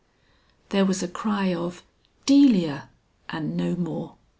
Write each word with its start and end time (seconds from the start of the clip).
There 0.69 0.83
was 0.83 1.03
a 1.03 1.07
cry 1.07 1.53
of 1.53 1.83
"Delia" 2.25 2.89
and 3.29 3.55
no 3.55 3.75
more. 3.75 4.15